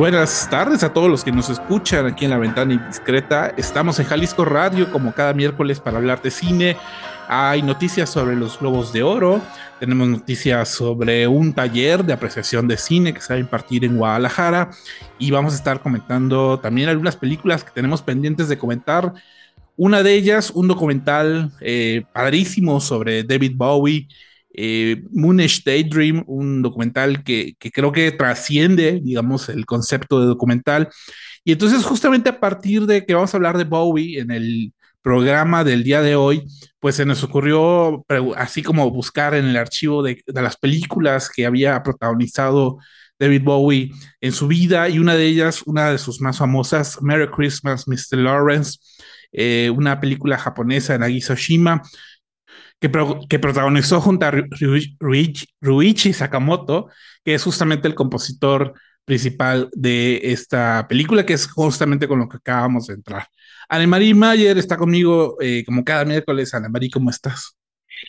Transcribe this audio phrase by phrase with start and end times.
[0.00, 3.52] Buenas tardes a todos los que nos escuchan aquí en la ventana indiscreta.
[3.58, 6.78] Estamos en Jalisco Radio como cada miércoles para hablar de cine.
[7.28, 9.42] Hay noticias sobre los Globos de Oro.
[9.78, 13.98] Tenemos noticias sobre un taller de apreciación de cine que se va a impartir en
[13.98, 14.70] Guadalajara.
[15.18, 19.12] Y vamos a estar comentando también algunas películas que tenemos pendientes de comentar.
[19.76, 24.08] Una de ellas, un documental eh, padrísimo sobre David Bowie
[24.54, 25.02] eh,
[25.64, 30.88] Daydream, un documental que, creo que trasciende, digamos, el concepto de documental.
[31.44, 34.72] Y entonces justamente a partir de que vamos a hablar de Bowie en el
[35.02, 36.44] programa del día de hoy,
[36.78, 38.04] pues se nos ocurrió
[38.36, 42.78] así como buscar en el archivo de, las películas que había protagonizado
[43.18, 43.90] David Bowie
[44.20, 48.18] en su vida y una de ellas, una de sus más famosas, Merry Christmas, Mr.
[48.18, 48.78] Lawrence,
[49.32, 51.82] eh, una película japonesa en Agisoshima,
[52.80, 54.32] que, protagonizó junto a
[55.60, 56.88] Ruichi Sakamoto,
[57.24, 58.74] que es justamente el compositor
[59.04, 63.26] principal de esta película, que es justamente con lo que acabamos de entrar.
[63.68, 66.54] Anne-Marie Mayer está conmigo eh, como cada miércoles.
[66.54, 67.56] Anne-Marie, ¿cómo estás?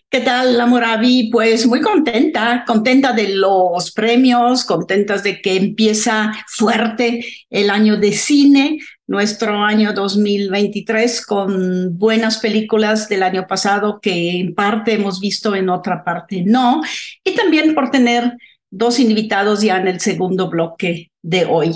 [0.09, 1.29] ¿Qué tal, Amoravi?
[1.31, 8.13] Pues muy contenta, contenta de los premios, contentas de que empieza fuerte el año de
[8.13, 15.55] cine, nuestro año 2023, con buenas películas del año pasado que en parte hemos visto,
[15.55, 16.81] en otra parte no,
[17.23, 18.33] y también por tener
[18.69, 21.71] dos invitados ya en el segundo bloque de hoy.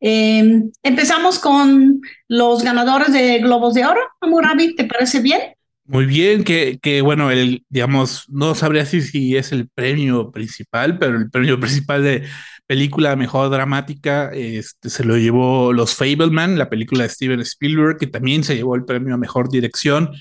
[0.00, 4.00] Em, empezamos con los ganadores de Globos de Oro.
[4.20, 5.40] Amurabi, ¿te parece bien?
[5.84, 10.98] Muy bien, que, que bueno, el, digamos, no sabría si, si es el premio principal,
[10.98, 12.24] pero el premio principal de
[12.70, 18.06] película mejor dramática este, se lo llevó Los Fableman, la película de Steven Spielberg, que
[18.06, 20.12] también se llevó el premio a mejor dirección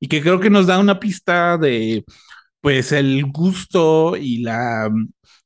[0.00, 2.02] y que creo que nos da una pista de,
[2.62, 4.90] pues, el gusto y la,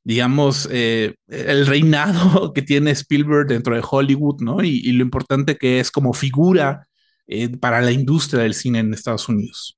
[0.05, 4.63] digamos, eh, el reinado que tiene Spielberg dentro de Hollywood, ¿no?
[4.63, 6.87] Y, lo importante que es como figura
[7.27, 9.77] eh, para la industria del cine en Estados Unidos.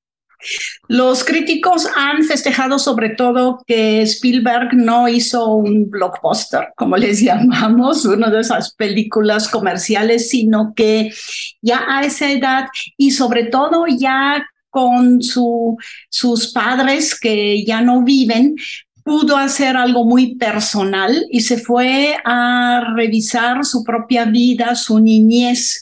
[0.87, 8.05] Los críticos han festejado sobre todo que Spielberg no hizo un blockbuster, como les llamamos,
[8.05, 11.11] una de esas películas comerciales, sino que
[11.61, 12.67] ya a esa edad
[12.97, 15.77] y sobre todo ya con su,
[16.09, 18.55] sus padres que ya no viven,
[19.03, 25.79] pudo hacer algo muy personal y se fue a revisar su propia vida, su niñez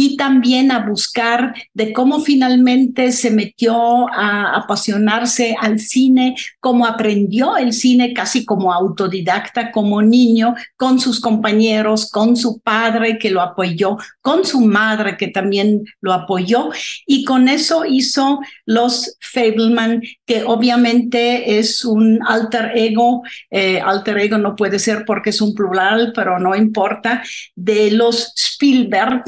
[0.00, 7.58] y también a buscar de cómo finalmente se metió a apasionarse al cine, cómo aprendió
[7.58, 13.42] el cine casi como autodidacta, como niño, con sus compañeros, con su padre que lo
[13.42, 16.70] apoyó, con su madre que también lo apoyó.
[17.06, 23.20] Y con eso hizo los Fableman, que obviamente es un alter ego,
[23.50, 27.22] eh, alter ego no puede ser porque es un plural, pero no importa,
[27.54, 29.24] de los Spielberg,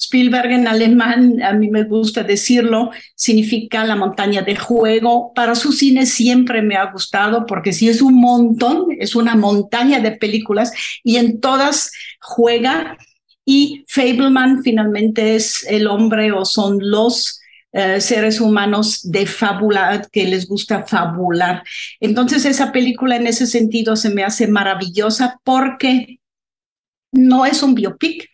[0.00, 5.32] Spielberg en alemán, a mí me gusta decirlo, significa la montaña de juego.
[5.34, 10.00] Para su cine siempre me ha gustado porque si es un montón, es una montaña
[10.00, 10.72] de películas
[11.04, 12.96] y en todas juega
[13.44, 17.40] y Fableman finalmente es el hombre o son los
[17.72, 21.62] eh, seres humanos de fábula que les gusta fabular.
[22.00, 26.20] Entonces esa película en ese sentido se me hace maravillosa porque
[27.12, 28.30] no es un biopic,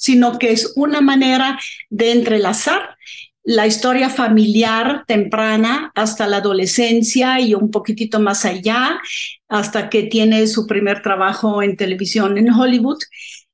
[0.00, 1.60] sino que es una manera
[1.90, 2.96] de entrelazar
[3.42, 8.98] la historia familiar temprana hasta la adolescencia y un poquitito más allá,
[9.48, 12.98] hasta que tiene su primer trabajo en televisión en Hollywood.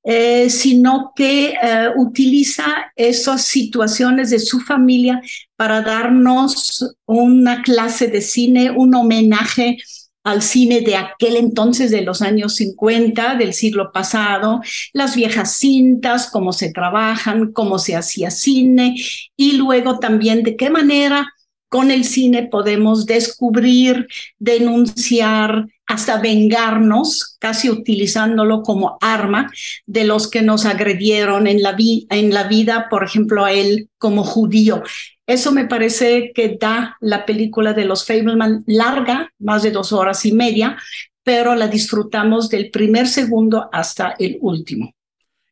[0.09, 5.21] Eh, sino que eh, utiliza esas situaciones de su familia
[5.57, 9.79] para darnos una clase de cine, un homenaje
[10.27, 14.61] al cine de aquel entonces, de los años 50 del siglo pasado,
[14.93, 18.97] las viejas cintas, cómo se trabajan, cómo se hacía cine
[19.37, 21.33] y luego también de qué manera
[21.69, 24.09] con el cine podemos descubrir,
[24.41, 29.51] denunciar, hasta vengarnos, casi utilizándolo como arma
[29.87, 34.25] de los que nos agredieron en la, en la vida, por ejemplo, a él como
[34.25, 34.83] judío.
[35.27, 40.25] Eso me parece que da la película de los Fableman larga, más de dos horas
[40.27, 40.77] y media,
[41.23, 44.93] pero la disfrutamos del primer segundo hasta el último.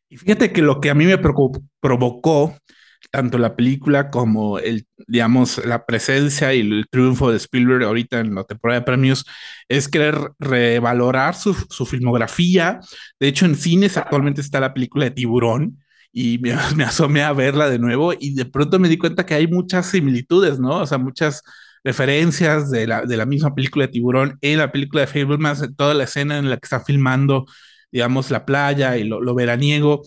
[0.09, 2.55] Y fíjate que lo que a mí me provocó
[3.15, 8.35] tanto la película como el, digamos, la presencia y el triunfo de Spielberg ahorita en
[8.35, 9.25] la temporada de premios
[9.69, 12.81] es querer revalorar su, su filmografía.
[13.17, 15.79] De hecho, en cines actualmente está la película de Tiburón,
[16.11, 16.51] y me,
[16.83, 20.59] asomé a verla de nuevo y de pronto me di cuenta que hay muchas similitudes,
[20.59, 20.79] ¿no?
[20.79, 21.41] O sea, muchas
[21.85, 25.93] referencias de la, de la misma película de Tiburón en la película de Fableman, toda
[25.93, 27.45] la escena en la que está filmando,
[27.91, 30.03] digamos, la playa y lo, veraniego.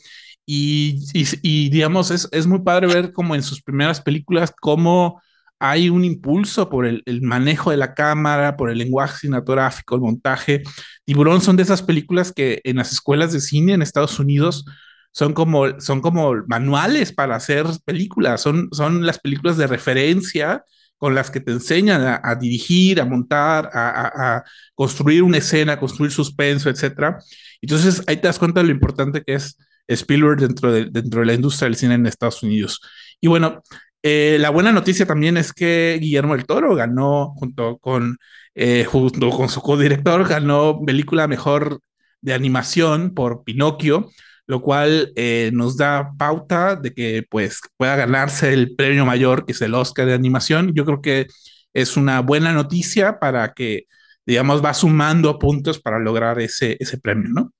[0.50, 1.04] Y,
[1.42, 5.20] y, digamos, es, es, muy padre ver como en sus primeras películas cómo
[5.58, 10.00] hay un impulso por el, el, manejo de la cámara, por el lenguaje cinematográfico, el
[10.00, 10.62] montaje.
[11.04, 14.64] Tiburón son de esas películas que en las escuelas de cine en Estados Unidos
[15.12, 20.64] son como, son como manuales para hacer películas, son, son las películas de referencia
[20.96, 24.42] con las que te enseñan a, dirigir, a montar, a,
[24.74, 27.16] construir una escena, construir suspenso, etc.
[27.60, 31.26] Entonces ahí te das cuenta de lo importante que es Spielberg dentro de, dentro de
[31.26, 32.80] la industria del cine en Estados Unidos.
[33.20, 33.62] Y bueno,
[34.02, 38.18] eh, la buena noticia también es que Guillermo del Toro ganó junto con,
[38.54, 41.80] eh, junto con su codirector, ganó película mejor
[42.20, 44.10] de animación por Pinocchio,
[44.46, 49.52] lo cual eh, nos da pauta de que pues pueda ganarse el premio mayor, que
[49.52, 50.72] es el Oscar de animación.
[50.74, 51.26] Yo creo que
[51.74, 53.84] es una buena noticia para que,
[54.26, 57.52] digamos, va sumando puntos para lograr ese, ese premio, ¿no?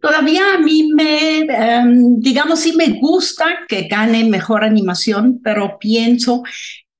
[0.00, 6.42] Todavía a mí me, em, digamos, sí me gusta que gane mejor animación, pero pienso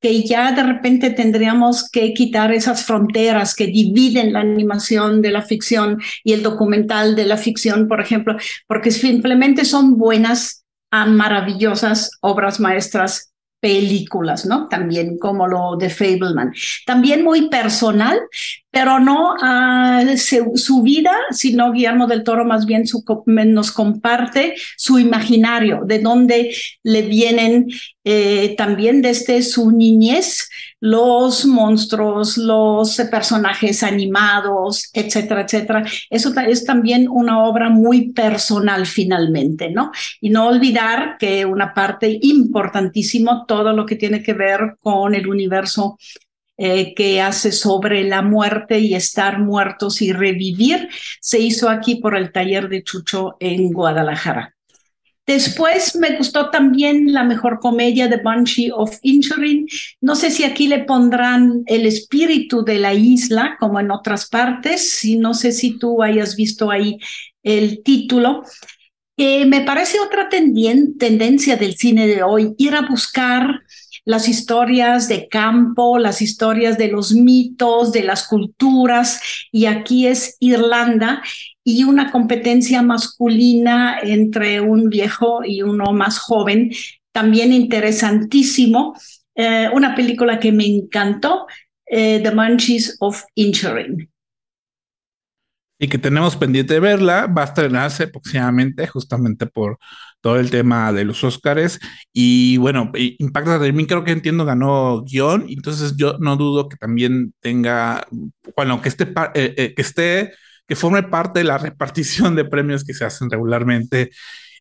[0.00, 5.42] que ya de repente tendríamos que quitar esas fronteras que dividen la animación de la
[5.42, 8.36] ficción y el documental de la ficción, por ejemplo,
[8.66, 14.68] porque simplemente son buenas, maravillosas obras maestras películas, ¿no?
[14.68, 16.54] También como lo de Fableman.
[16.86, 18.18] También muy personal,
[18.78, 19.34] pero no
[20.54, 26.54] su vida, sino Guillermo del Toro más bien su, nos comparte su imaginario, de dónde
[26.84, 27.66] le vienen
[28.04, 30.48] eh, también desde su niñez
[30.78, 35.84] los monstruos, los personajes animados, etcétera, etcétera.
[36.08, 39.90] Eso es también una obra muy personal finalmente, ¿no?
[40.20, 45.26] Y no olvidar que una parte importantísima, todo lo que tiene que ver con el
[45.26, 45.98] universo
[46.58, 50.88] eh, que hace sobre la muerte y estar muertos y revivir,
[51.20, 54.56] se hizo aquí por el taller de Chucho en Guadalajara.
[55.24, 59.69] Después me gustó también la mejor comedia de Banshee of Injuring.
[60.00, 65.05] No sé si aquí le pondrán el espíritu de la isla, como en otras partes.
[65.05, 66.98] Y no sé si tú hayas visto ahí
[67.43, 68.43] el título.
[69.19, 73.62] Eh, me parece otra tendencia del cine de hoy, ir a buscar
[74.08, 79.20] las historias de campo, las historias de los mitos, de las culturas,
[79.53, 81.22] y aquí es Irlanda
[81.62, 86.70] y una competencia masculina entre un viejo y uno más joven,
[87.12, 88.98] también interesantísimo.
[89.34, 91.46] Eh, una película que me encantó,
[91.84, 94.10] eh, The Munchies of Insuring.
[95.79, 99.79] Y que tenemos pendiente de verla, va a estrenarse próximamente justamente por
[100.20, 101.79] todo el tema de los Óscares.
[102.13, 106.77] Y bueno, Impacto de mí creo que entiendo ganó guion, entonces yo no dudo que
[106.77, 108.06] también tenga,
[108.56, 110.32] bueno, que esté, eh, eh, que esté,
[110.67, 114.10] que forme parte de la repartición de premios que se hacen regularmente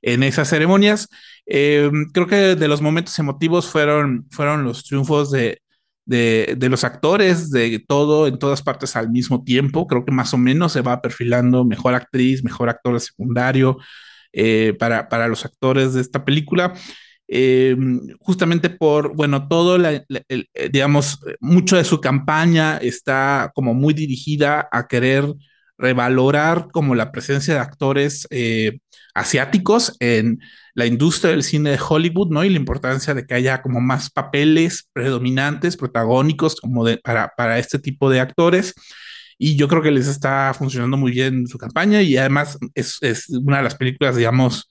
[0.02, 1.10] en esas ceremonias.
[1.46, 5.62] Eh, creo que de los momentos emotivos fueron, fueron los triunfos de,
[6.08, 9.88] de, los actores, de todo en todas partes al mismo tiempo.
[9.88, 13.78] Creo que más o menos se va perfilando mejor actriz, mejor actor secundario,
[14.40, 16.74] eh, para, para los actores de esta película.
[18.20, 20.04] justamente por, bueno, todo, la,
[20.72, 25.26] digamos, mucho de su campaña está como muy dirigida a querer
[25.78, 28.28] revalorar como la presencia de actores
[29.14, 30.40] asiáticos en
[30.78, 32.44] la industria del cine de Hollywood, ¿no?
[32.44, 37.58] Y la importancia de que haya como más papeles predominantes, protagónicos, como de, para, para
[37.58, 38.76] este tipo de actores.
[39.38, 43.58] Y yo creo que les está funcionando muy bien su campaña y además es, una
[43.58, 44.70] de las películas, digamos,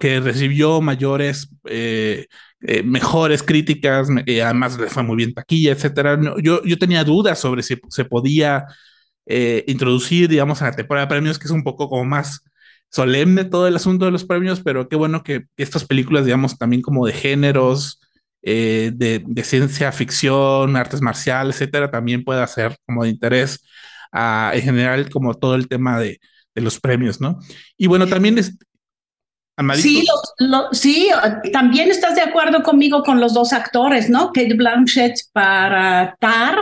[0.00, 2.26] que recibió mayores, eh,
[2.60, 6.18] eh, mejores críticas, y además le fue muy bien taquilla, etcétera.
[6.42, 8.66] yo, yo tenía dudas sobre si se podía
[9.26, 12.42] eh, introducir, digamos, a la temporada de premios, que es un poco como más
[12.90, 16.82] solemne todo el asunto de los premios, pero qué bueno que, estas películas, digamos, también
[16.82, 18.00] como de géneros,
[18.42, 23.64] eh, de, ciencia ficción, artes marciales, etcétera, también pueda ser como de interés
[24.14, 26.20] en general, como todo el tema de,
[26.54, 27.40] de los premios, ¿no?
[27.76, 28.56] Y bueno, también es,
[30.72, 31.08] Sí,
[31.52, 34.32] también estás de acuerdo conmigo con los dos actores, ¿no?
[34.32, 36.58] Kate Blanchett para Tar,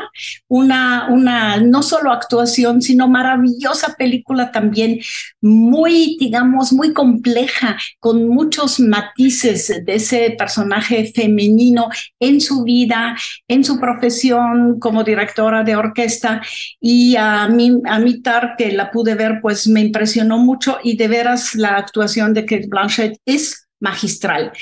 [0.48, 5.00] una, una no solo actuación, sino maravillosa película también,
[5.40, 11.88] muy, digamos, muy compleja, con muchos matices de ese personaje femenino
[12.20, 13.16] en su vida,
[13.48, 16.42] en su profesión como directora de orquesta.
[16.78, 20.98] Y a mí, a mí Tar, que la pude ver, pues me impresionó mucho y
[20.98, 22.81] de veras la actuación de Kate Blanchett
[23.24, 24.52] es magistral.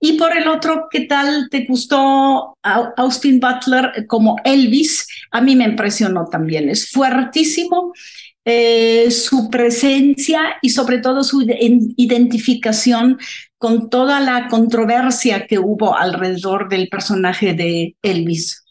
[0.00, 2.56] Y por el otro, ¿qué tal te gustó
[2.96, 5.06] Austin Butler como Elvis?
[5.30, 6.70] A mí me impresionó también.
[6.70, 7.92] Es fuertísimo
[8.46, 13.18] eh, su presencia y sobre todo su identificación
[13.58, 18.64] con toda la controversia que hubo alrededor del personaje de Elvis.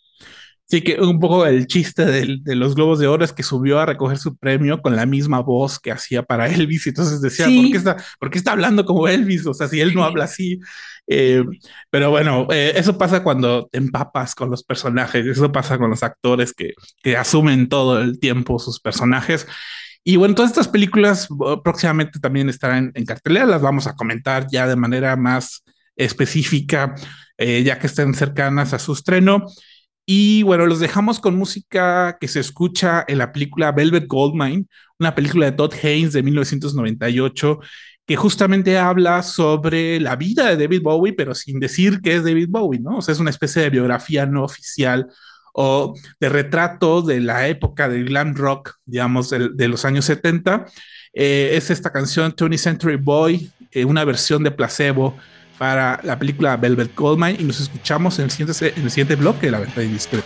[0.70, 3.88] Sí, que un poco el chiste de, los Globos de Oro es que subió a
[3.88, 6.86] recoger su premio con la misma voz que hacía para Elvis.
[6.86, 9.48] Y entonces decía, ¿por, qué está, ¿por qué está hablando como Elvis?
[9.48, 10.60] O sea, si él no habla así.
[11.08, 11.44] Eh,
[11.90, 15.26] pero bueno, eh, eso pasa cuando te empapas con los personajes.
[15.26, 19.48] Eso pasa con los actores que, que asumen todo el tiempo sus personajes.
[20.04, 21.28] Y bueno, todas estas películas
[21.64, 23.48] próximamente también estarán en, cartelera.
[23.48, 25.64] Las vamos a comentar ya de manera más
[25.96, 26.94] específica,
[27.40, 29.48] eh, ya que estén cercanas a su estreno.
[30.12, 34.66] Y bueno, los dejamos con música que se escucha en la película Velvet Goldmine,
[34.98, 37.60] una película de Todd Haynes de 1998,
[38.08, 42.48] que justamente habla sobre la vida de David Bowie, pero sin decir que es David
[42.50, 42.98] Bowie, ¿no?
[42.98, 45.06] O sea, es una especie de biografía no oficial
[45.54, 50.66] o de retrato de la época del glam rock, digamos, de, los años 70.
[51.14, 55.16] Eh, es esta canción 20th Century Boy, eh, una versión de placebo
[55.60, 59.48] para la película Velvet Goldmine y nos escuchamos en el siguiente, en el siguiente bloque
[59.48, 60.26] de La Venta Indiscreta.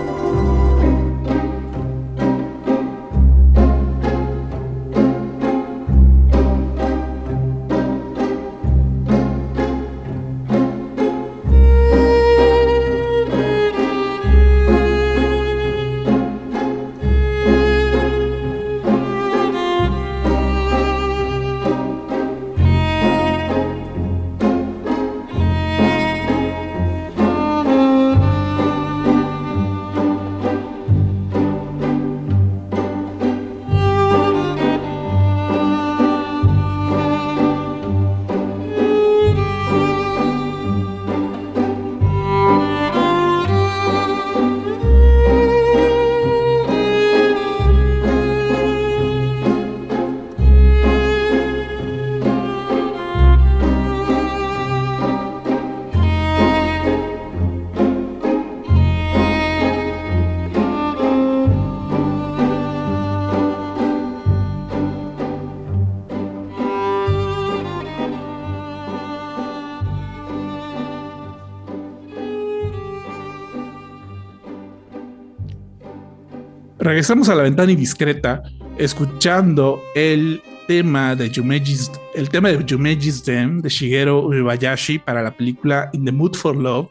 [77.01, 78.43] Regresamos a la ventana indiscreta,
[78.77, 85.35] escuchando el tema de Yumeji's, el tema de Yumeji's Dem de Shigeru Uebayashi para la
[85.35, 86.89] película In the Mood for Love,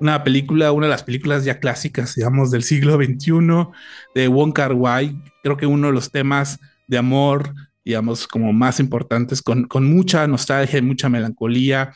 [0.00, 3.68] una película, una de las películas ya clásicas, digamos, del siglo XXI
[4.16, 5.16] de Wong Kar Wai.
[5.44, 6.58] Creo que uno de los temas
[6.88, 11.92] de amor, digamos, como más importantes, con, con mucha nostalgia y mucha melancolía,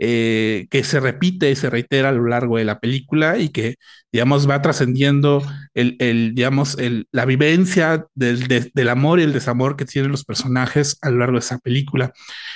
[0.00, 3.74] eh, que se repite y se reitera a lo largo de la película y que,
[4.12, 5.42] digamos, va trascendiendo
[5.74, 10.24] el, el, digamos, el, la vivencia del, del, amor y el desamor que tienen los
[10.24, 12.12] personajes a lo largo de esa película.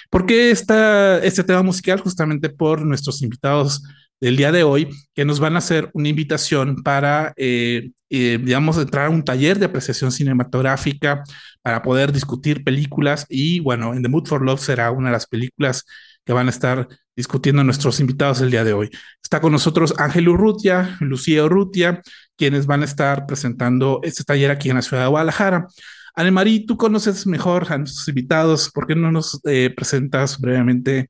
[0.08, 1.98] ¿Por qué este tema musical?
[1.98, 3.82] Justamente por nuestros invitados
[4.20, 8.78] del día de hoy, que nos van a hacer una invitación para, eh, eh, digamos,
[8.78, 11.24] entrar a un taller de apreciación cinematográfica
[11.60, 15.26] para poder discutir películas y, bueno, en The Mood for Love será una de las
[15.26, 15.84] películas
[16.24, 18.90] que van a estar discutiendo nuestros invitados el día de hoy.
[19.22, 22.02] Está con nosotros Ángel Urrutia, Lucía Urrutia,
[22.36, 25.66] quienes van a estar presentando este taller aquí en la ciudad de Guadalajara.
[26.14, 31.08] Anemarí, tú conoces mejor a nuestros invitados, ¿por qué no nos eh, presentas brevemente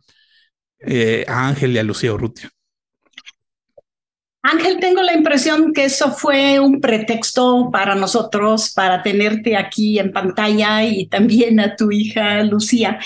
[0.78, 2.50] eh, a Ángel y a Lucía Urrutia?
[4.44, 10.12] Ángel, tengo la impresión que eso fue un pretexto para nosotros, para tenerte aquí en
[10.12, 12.98] pantalla y también a tu hija Lucía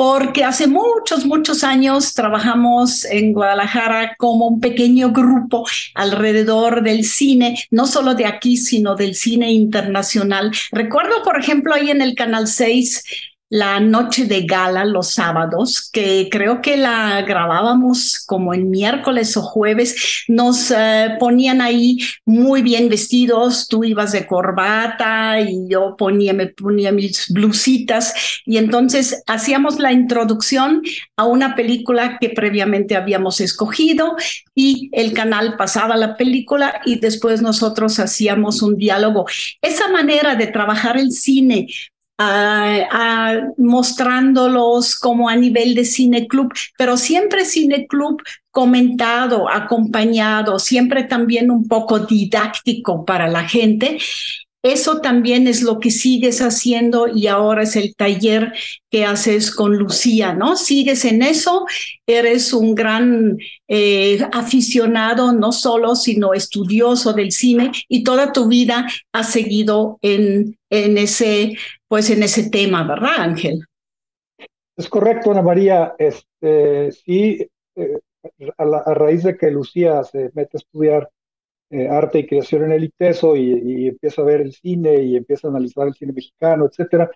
[0.00, 7.58] porque hace muchos, muchos años trabajamos en Guadalajara como un pequeño grupo alrededor del cine,
[7.70, 10.52] no solo de aquí, sino del cine internacional.
[10.72, 13.04] Recuerdo, por ejemplo, ahí en el Canal 6
[13.50, 19.42] la noche de gala los sábados, que creo que la grabábamos como en miércoles o
[19.42, 26.32] jueves, nos eh, ponían ahí muy bien vestidos, tú ibas de corbata y yo ponía,
[26.32, 28.14] me ponía mis blusitas
[28.46, 30.82] y entonces hacíamos la introducción
[31.16, 34.14] a una película que previamente habíamos escogido
[34.54, 39.26] y el canal pasaba la película y después nosotros hacíamos un diálogo.
[39.60, 41.66] Esa manera de trabajar el cine
[43.56, 51.50] mostrándolos como a nivel de cine club, pero siempre cine club comentado, acompañado, siempre también
[51.50, 53.98] un poco didáctico para la gente.
[54.62, 58.52] Eso también es lo que sigues haciendo y ahora es el taller
[58.90, 60.56] que haces con Lucía, ¿no?
[60.56, 61.64] Sigues en eso,
[62.06, 68.86] eres un gran eh, aficionado, no solo, sino estudioso del cine y toda tu vida
[69.12, 71.56] has seguido en, ese
[71.88, 73.64] pues en ese tema, ¿verdad, Ángel?
[74.76, 75.94] Es correcto, Ana María.
[75.98, 77.46] Este, sí,
[77.76, 77.98] eh,
[78.58, 81.10] a, raíz de que Lucía se mete a estudiar
[81.70, 85.48] eh, arte y creación en el ITESO y, empieza a ver el cine y empieza
[85.48, 87.10] a analizar el cine mexicano, etcétera,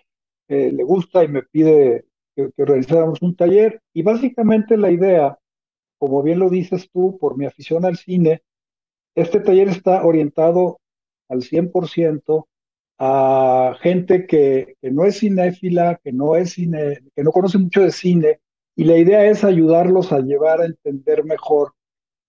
[0.49, 3.81] eh, le gusta y me pide que, que organizáramos un taller.
[3.93, 5.39] Y básicamente la idea,
[5.99, 8.43] como bien lo dices tú, por mi afición al cine,
[9.15, 10.81] este taller está orientado
[11.29, 12.47] al 100%
[12.99, 17.83] a gente que, que, no es cinéfila, que no es cine, que no conoce mucho
[17.83, 18.41] de cine,
[18.77, 21.73] y la idea es ayudarlos a llevar a entender mejor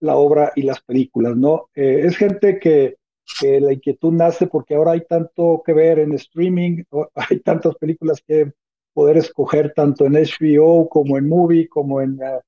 [0.05, 1.69] la obra y las películas, ¿no?
[1.75, 2.95] Eh, es gente que,
[3.41, 6.83] la inquietud nace porque ahora hay tanto que ver en streaming,
[7.15, 8.53] hay tantas películas que
[8.93, 12.39] poder escoger tanto en HBO como en Movie, como en uh,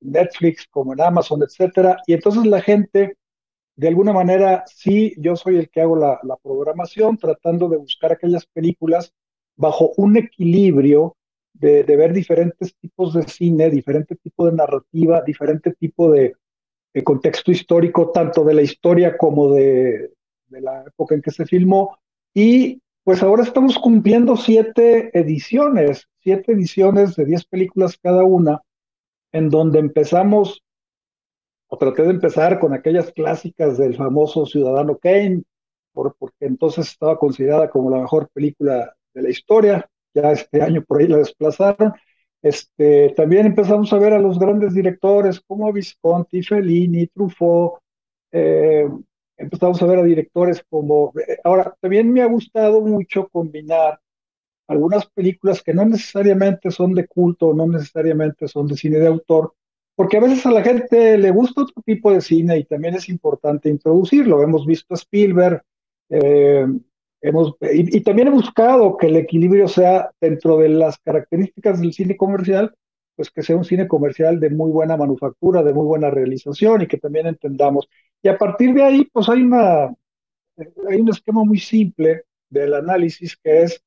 [0.00, 3.16] Netflix, como en Amazon, etcétera, y entonces la gente
[3.76, 8.46] de alguna manera sí, yo soy el que hago la, programación, tratando de buscar aquellas
[8.46, 9.12] películas
[9.56, 11.16] bajo un equilibrio
[11.52, 16.34] de, ver diferentes tipos de cine, diferente tipo de narrativa, diferente tipo de,
[17.02, 20.12] contexto histórico, tanto de la historia como de,
[20.50, 21.98] la época en que se filmó.
[22.32, 28.62] Y pues ahora estamos cumpliendo siete ediciones, siete ediciones de diez películas cada una,
[29.32, 30.64] en donde empezamos
[31.78, 35.42] traté de empezar con aquellas clásicas del famoso Ciudadano Kane,
[35.92, 40.82] por, porque entonces estaba considerada como la mejor película de la historia, ya este año
[40.82, 41.92] por ahí la desplazaron.
[42.44, 47.80] Este, también empezamos a ver a los grandes directores como Visconti, Fellini, Truffaut,
[48.30, 48.86] eh,
[49.38, 51.14] empezamos a ver a directores como...
[51.26, 53.98] Eh, ahora, también me ha gustado mucho combinar
[54.68, 59.54] algunas películas que no necesariamente son de culto, no necesariamente son de cine de autor,
[59.96, 63.08] porque a veces a la gente le gusta otro tipo de cine y también es
[63.08, 64.42] importante introducirlo.
[64.42, 65.62] Hemos visto a Spielberg,
[66.10, 66.66] eh,
[67.24, 72.16] hemos, y, también he buscado que el equilibrio sea dentro de las características del cine
[72.16, 72.74] comercial,
[73.16, 76.86] pues que sea un cine comercial de muy buena manufactura, de muy buena realización y
[76.86, 77.88] que también entendamos.
[78.22, 79.86] Y a partir de ahí, pues hay, una,
[80.88, 83.82] hay un esquema muy simple del análisis que es,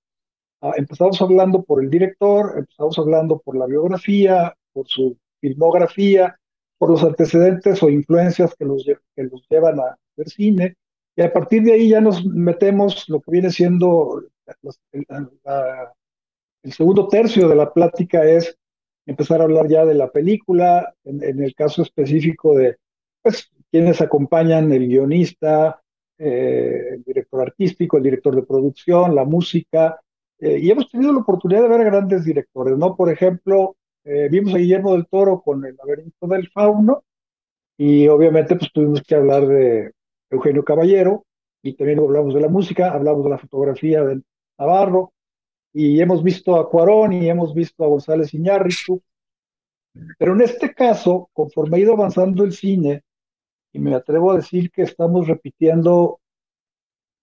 [0.61, 6.39] ah, empezamos hablando por el director, empezamos hablando por la biografía, por su filmografía,
[6.79, 10.75] por los antecedentes o influencias que los, que los llevan a ver cine,
[11.17, 14.23] Y a partir de ahí ya nos metemos lo que viene siendo
[16.63, 18.55] el segundo tercio de la plática es
[19.07, 22.77] empezar a hablar ya de la película, en, el caso específico de
[23.23, 25.81] pues, quienes acompañan el guionista,
[26.19, 29.99] eh, el director artístico, el director de producción, la música,
[30.39, 32.95] eh, y hemos tenido la oportunidad de ver grandes directores, ¿no?
[32.95, 37.03] Por ejemplo, eh, vimos a Guillermo del Toro con El laberinto del fauno,
[37.75, 39.93] y obviamente pues tuvimos que hablar de
[40.29, 41.25] Eugenio Caballero,
[41.61, 44.21] y también hablamos de la música, hablamos de la fotografía de
[44.57, 45.13] Navarro,
[45.73, 49.01] y hemos visto a Cuarón y hemos visto a González Iñárritu,
[50.17, 53.03] pero en este caso, conforme ha ido avanzando el cine,
[53.73, 56.19] y me atrevo a decir que estamos repitiendo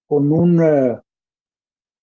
[0.07, 1.01] con un eh,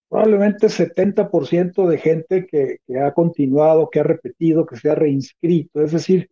[0.09, 5.81] probablemente 70% de gente que, ha continuado, que ha repetido, que se ha reinscrito.
[5.81, 6.29] Es decir,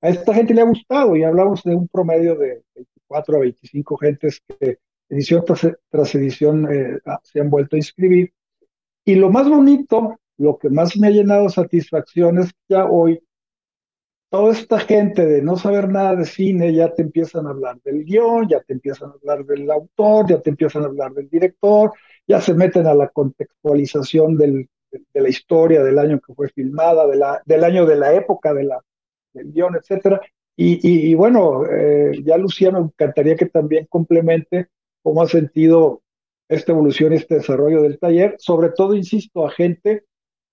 [0.00, 2.62] a esta gente le ha gustado y hablamos de un promedio de
[3.08, 5.44] 24 a 25 gentes que edición
[5.90, 8.32] tras, edición eh, se han vuelto a inscribir.
[9.04, 12.86] Y lo más bonito, lo que más me ha llenado de satisfacción es que ya
[12.86, 13.22] hoy
[14.30, 18.04] toda esta gente de no saber nada de cine ya te empiezan a hablar del
[18.04, 21.92] guion, ya te empiezan a hablar del autor, ya te empiezan a hablar del director,
[22.26, 27.06] ya se meten a la contextualización del, de, la historia del año que fue filmada,
[27.06, 28.84] de la, del año de la época de la,
[29.32, 30.20] del guion, etcétera.
[30.60, 34.66] Y, y, bueno, eh, ya Lucía me encantaría que también complemente
[35.04, 36.02] cómo ha sentido
[36.48, 40.02] esta evolución y este desarrollo del taller, sobre todo, insisto, a gente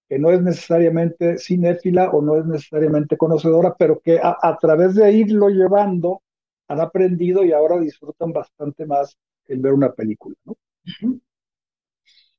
[0.07, 5.11] que no es necesariamente cinéfila o no es necesariamente conocedora, pero que a, través de
[5.11, 6.21] irlo llevando
[6.67, 10.55] han aprendido y ahora disfrutan bastante más el ver una película, ¿no?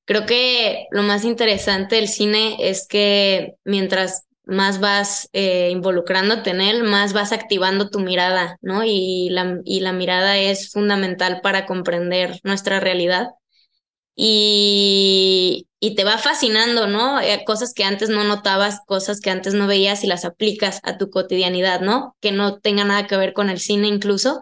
[0.05, 6.61] Creo que lo más interesante del cine es que mientras más vas eh, involucrándote en
[6.63, 8.85] él, más vas activando tu mirada, ¿no?
[8.85, 13.29] Y la, y la mirada es fundamental para comprender nuestra realidad
[14.15, 17.21] y, y te va fascinando, ¿no?
[17.21, 20.99] Eh, cosas que antes no notabas, cosas que antes no veías y las aplicas a
[20.99, 22.17] tu cotidianidad, ¿no?
[22.21, 24.41] Que no tenga nada que ver con el cine incluso.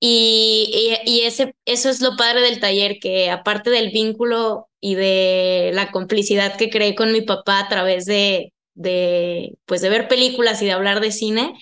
[0.00, 5.72] Y, y, ese, eso es lo padre del taller, que aparte del vínculo y de
[5.74, 10.62] la complicidad que creé con mi papá a través de, de, pues de ver películas
[10.62, 11.54] y de hablar de cine,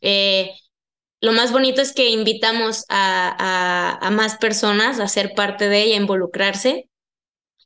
[0.00, 0.52] eh,
[1.20, 5.94] lo más bonito es que invitamos a, a, más personas a ser parte de ella,
[5.96, 6.88] a involucrarse.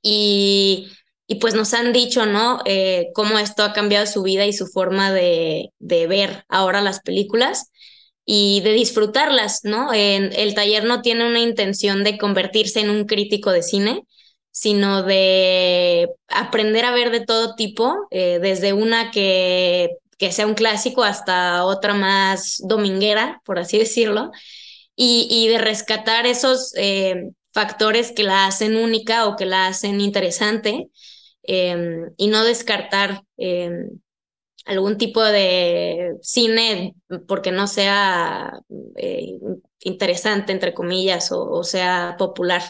[0.03, 0.88] Y,
[1.27, 2.61] y pues nos han dicho, ¿no?
[2.65, 7.01] Eh, cómo esto ha cambiado su vida y su forma de, de ver ahora las
[7.01, 7.71] películas
[8.25, 9.93] y de disfrutarlas, ¿no?
[9.93, 14.03] El taller no tiene una intención de convertirse en un crítico de cine,
[14.53, 19.91] sino de aprender a ver de todo tipo, eh, desde una que
[20.23, 24.31] que sea un clásico hasta otra más dominguera, por así decirlo,
[24.95, 30.01] y, y de rescatar esos eh, factores que la hacen única o que la hacen
[30.01, 30.91] interesante
[31.43, 34.01] em, y no descartar em,
[34.65, 36.95] algún tipo de cine
[37.27, 38.61] porque no sea
[38.97, 39.38] eh,
[39.81, 42.62] interesante, entre comillas, o, sea popular.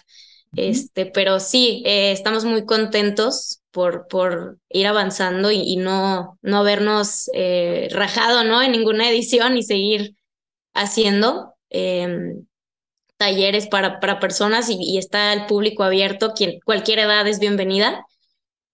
[0.55, 7.31] Este, pero sí, eh, estamos muy contentos por, por ir avanzando y, no, no habernos
[7.35, 8.63] eh, rajado ¿no?
[8.63, 10.15] en ninguna edición y seguir
[10.75, 12.47] haciendo em,
[13.17, 18.05] talleres para, para personas y, está el público abierto, quien, cualquier edad es bienvenida.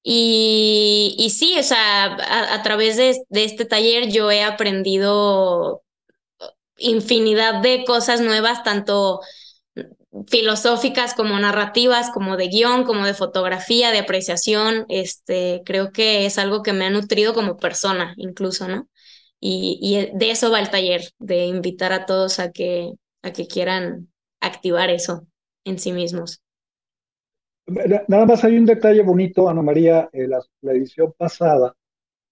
[0.03, 5.83] Y, y sí, o sea, a, a través de, de este taller yo he aprendido
[6.79, 9.21] infinidad de cosas nuevas, tanto
[10.27, 16.39] filosóficas como narrativas, como de guion, como de fotografía, de apreciación, este, creo que es
[16.39, 18.89] algo que me ha nutrido como persona incluso, ¿no?
[19.41, 23.47] Y, y de eso va el taller, de invitar a todos a que, a que
[23.47, 24.09] quieran
[24.41, 25.27] activar eso
[25.65, 26.43] en sí mismos.
[28.09, 31.75] Nada más hay un detalle bonito, Ana María, en la, edición pasada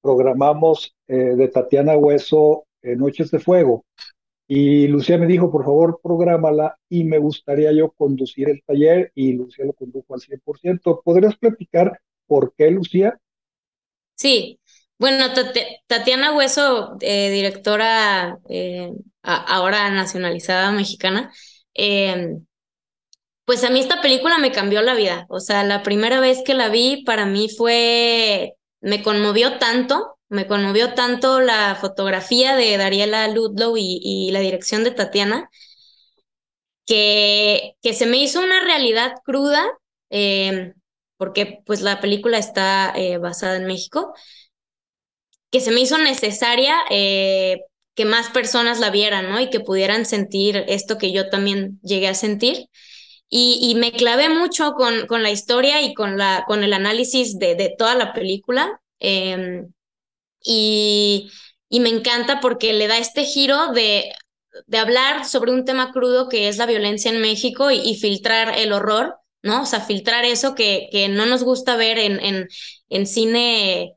[0.01, 3.85] programamos eh, de Tatiana Hueso eh, Noches de Fuego,
[4.49, 9.33] y Lucía me dijo, por favor, prográmala y me gustaría yo conducir el taller y
[9.33, 11.03] Lucía lo condujo al 100%.
[11.05, 13.19] ¿Podrías platicar por qué, Lucía?
[14.15, 14.61] Sí,
[14.99, 15.27] bueno,
[15.87, 21.33] Tatiana Hueso, eh, directora eh, ahora nacionalizada mexicana,
[21.75, 22.47] em,
[23.45, 25.27] pues a mí esta película me cambió la vida.
[25.29, 30.47] O sea, la primera vez que la vi para mí fue, me conmovió tanto me
[30.47, 35.51] conmovió tanto la fotografía de Dariela Ludlow y, la dirección de Tatiana,
[36.87, 39.67] que, que, se me hizo una realidad cruda,
[40.11, 40.75] eh,
[41.17, 44.15] porque pues la película está eh, basada en México,
[45.51, 47.61] que se me hizo necesaria eh,
[47.95, 49.41] que más personas la vieran, ¿no?
[49.41, 52.69] Y que pudieran sentir esto que yo también llegué a sentir.
[53.29, 57.55] y, me clavé mucho con, con, la historia y con, la, con el análisis de,
[57.57, 58.81] de toda la película.
[59.01, 59.73] Em,
[60.47, 61.31] y,
[61.69, 64.13] y me encanta porque le da este giro de,
[64.67, 68.73] de hablar sobre un tema crudo que es la violencia en México y, filtrar el
[68.73, 69.63] horror, ¿no?
[69.63, 72.49] O sea, filtrar eso que, que no nos gusta ver en, en,
[72.89, 73.95] en cine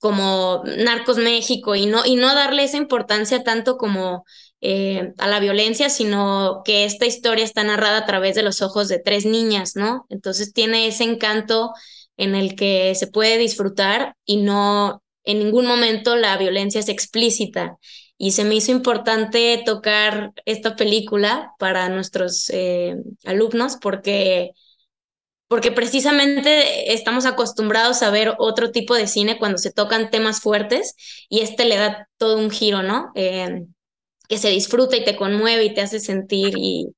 [0.00, 4.24] como Narcos México y no, y no darle esa importancia tanto como
[4.62, 8.88] eh, a la violencia, sino que esta historia está narrada a través de los ojos
[8.88, 10.06] de tres niñas, ¿no?
[10.08, 11.72] Entonces tiene ese encanto
[12.16, 17.78] en el que se puede disfrutar y no, en ningún momento la violencia es explícita.
[18.18, 24.52] Y se me hizo importante tocar esta película para nuestros eh, alumnos porque,
[25.48, 30.94] porque precisamente estamos acostumbrados a ver otro tipo de cine cuando se tocan temas fuertes
[31.28, 33.10] y este le da todo un giro, ¿no?
[33.14, 33.64] Eh,
[34.28, 36.94] que se disfruta y te conmueve y te hace sentir y,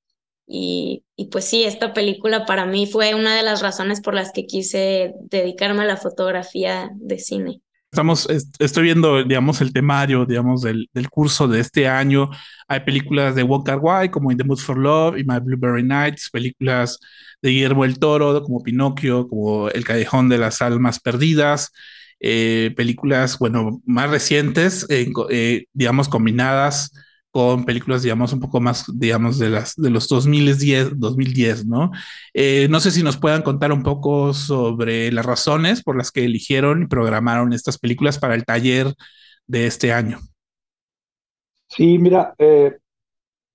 [0.46, 4.32] y, y, pues sí, esta película para mí fue una de las razones por las
[4.32, 7.62] que quise dedicarme a la fotografía de cine.
[7.92, 8.26] Estamos,
[8.58, 12.30] estoy viendo, digamos, el temario, digamos, del, del curso de este año.
[12.66, 15.82] Hay películas de Wong Kar Wai como In the Mood for Love y My Blueberry
[15.82, 16.98] Nights, películas
[17.42, 21.70] de Guillermo el Toro como Pinocchio, como El Callejón de las Almas Perdidas,
[22.18, 26.92] eh, películas, bueno, más recientes, eh, digamos, combinadas
[27.32, 31.90] con películas, digamos, un poco más, digamos, de, las, de los 2010, 2010 ¿no?
[32.34, 36.24] Eh, no sé si nos puedan contar un poco sobre las razones por las que
[36.24, 38.94] eligieron y programaron estas películas para el taller
[39.46, 40.20] de este año.
[41.68, 42.76] Sí, mira, eh,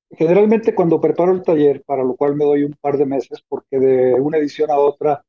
[0.10, 3.80] generalmente cuando preparo el taller, para lo cual me doy un par de meses, porque
[3.80, 5.24] de una edición a otra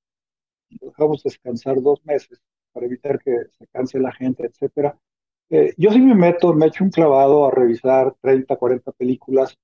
[0.71, 2.41] dejamos descansar dos meses
[2.73, 4.99] para evitar que se canse la gente, etcétera.
[5.51, 9.57] Eh, yo sí me meto, me echo un clavado a revisar 30, 40 películas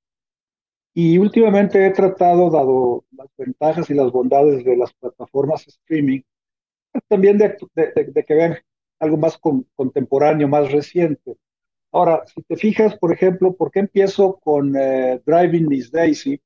[0.95, 6.21] y últimamente he tratado, dado las ventajas y las bondades de las plataformas streaming,
[7.09, 7.57] también de,
[8.27, 8.57] que vean
[9.01, 9.39] algo más
[9.75, 11.37] contemporáneo, más reciente.
[11.93, 16.41] Ahora, si te fijas, por ejemplo, ¿por qué empiezo con eh, Driving Miss Daisy?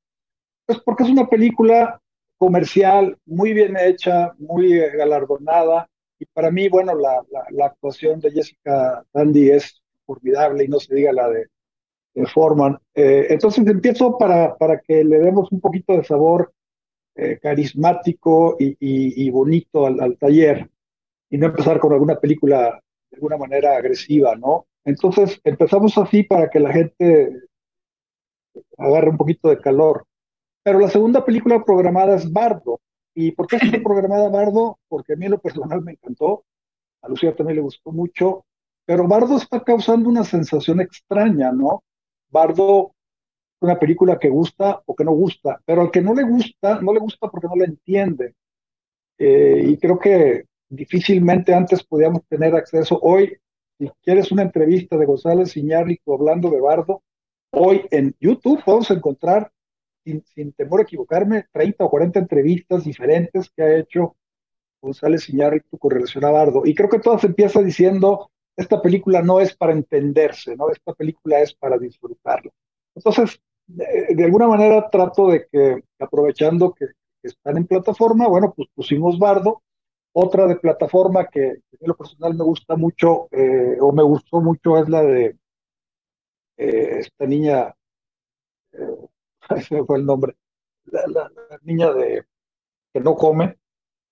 [0.65, 2.01] Pues porque es una película
[2.37, 5.87] comercial, muy bien hecha, muy eh, galardonada,
[6.19, 10.93] y para mí, bueno, la, la, actuación de Jessica Tandy es formidable y no se
[10.93, 11.47] diga la de,
[12.13, 12.77] de Foreman.
[12.93, 16.53] Eh, entonces empiezo para, para que le demos un poquito de sabor
[17.15, 20.69] eh, carismático y, y, bonito al, al, taller
[21.29, 24.67] y no empezar con alguna película de alguna manera agresiva, ¿no?
[24.83, 27.31] Entonces empezamos así para que la gente
[28.77, 30.05] agarre un poquito de calor.
[30.63, 32.79] Pero la segunda película programada es Bardo,
[33.13, 34.79] ¿Y por qué está programada Bardo?
[34.87, 36.45] Porque a mí lo personal me encantó,
[37.01, 38.45] a Lucía también le gustó mucho,
[38.85, 41.83] pero Bardo está causando una sensación extraña, ¿no?
[42.29, 42.93] Bardo
[43.61, 46.93] una película que gusta o que no gusta, pero al que no le gusta, no
[46.93, 48.35] le gusta porque no la entiende.
[49.17, 52.99] Eh, y creo que difícilmente antes podíamos tener acceso.
[53.01, 53.37] Hoy,
[53.77, 57.03] si quieres una entrevista de González Iñárritu hablando de Bardo,
[57.51, 59.51] hoy en YouTube podemos encontrar
[60.25, 64.15] sin, temor a equivocarme, 30 o 40 entrevistas diferentes que ha hecho
[64.81, 66.63] González Iñárritu con relación a Bardo.
[66.65, 70.69] Y creo que todas empieza diciendo, esta película no es para entenderse, ¿no?
[70.69, 72.51] Esta película es para disfrutarla.
[72.95, 76.87] Entonces, de, alguna manera trato de que, aprovechando que,
[77.21, 79.61] están en plataforma, bueno, pues pusimos Bardo.
[80.13, 84.77] Otra de plataforma que, en lo personal me gusta mucho, eh, o me gustó mucho,
[84.77, 85.37] es la de
[86.57, 87.73] eh, esta niña,
[88.73, 89.07] eh,
[89.55, 90.35] ese fue el nombre,
[90.85, 91.31] la,
[91.63, 92.25] niña de
[92.93, 93.57] que no come.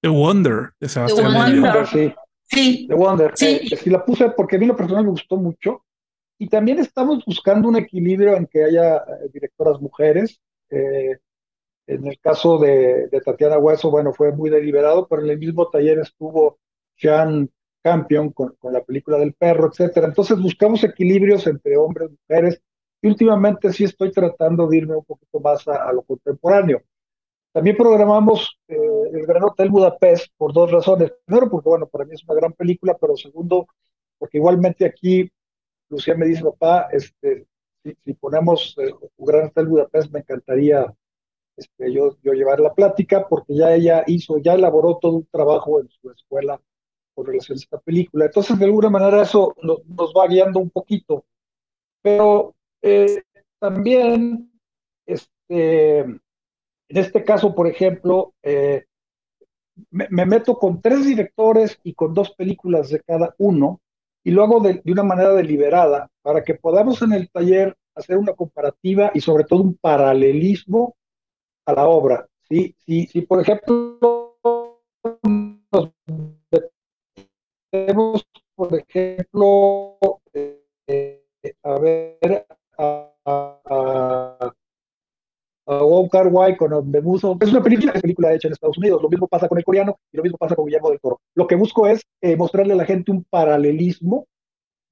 [0.01, 1.33] The Wonder, de Sebastián.
[1.33, 2.13] The Wonder, sí.
[2.43, 2.87] Sí.
[2.87, 3.31] The Wonder.
[3.35, 3.59] Sí.
[3.71, 5.83] Eh, la puse porque a mí lo personal me gustó mucho.
[6.39, 10.39] Y también estamos buscando un equilibrio en que haya eh, directoras mujeres.
[10.69, 11.17] Eh,
[11.87, 15.69] en el caso de, de, Tatiana Hueso, bueno, fue muy deliberado, pero en el mismo
[15.69, 16.59] taller estuvo
[16.95, 17.49] Sean
[17.81, 20.07] Campion con, con, la película del perro, etcétera.
[20.07, 22.61] Entonces buscamos equilibrios entre hombres y mujeres
[23.01, 26.81] y últimamente sí estoy tratando de irme un poquito más a, lo contemporáneo.
[27.51, 28.77] También programamos eh,
[29.13, 31.11] El Gran Hotel Budapest por dos razones.
[31.25, 33.67] Primero, porque bueno, para mí es una gran película, pero segundo,
[34.17, 35.29] porque igualmente aquí
[35.89, 37.47] Lucía me dice, papá, este,
[37.83, 40.93] si, ponemos eh, Gran Hotel Budapest, me encantaría
[41.55, 45.79] este, yo, yo llevar la plática, porque ya ella hizo, ya elaboró todo un trabajo
[45.81, 46.61] en su escuela
[47.15, 48.25] con relación a esta película.
[48.25, 51.25] Entonces, de alguna manera, eso nos va guiando un poquito.
[52.03, 53.23] Pero eh,
[53.59, 54.51] también,
[55.05, 56.21] este, en
[56.89, 58.85] este caso, por ejemplo, eh,
[59.91, 63.81] me, meto con tres directores y con dos películas de cada uno
[64.23, 68.33] y lo hago de, una manera deliberada para que podamos en el taller hacer una
[68.33, 70.95] comparativa y sobre todo un paralelismo
[71.65, 74.37] a la obra, Si, si, si por ejemplo,
[75.73, 75.91] nos
[78.55, 79.97] por ejemplo,
[80.33, 81.23] eh,
[81.63, 84.53] a ver, a, a,
[85.67, 87.37] a Wong Kar Wai con Bemuso.
[87.41, 89.01] Es una película, es película hecha en Estados Unidos.
[89.01, 91.19] Lo mismo pasa con el coreano y lo mismo pasa con Guillermo del Toro.
[91.35, 94.27] Lo que busco es eh, mostrarle a la gente un paralelismo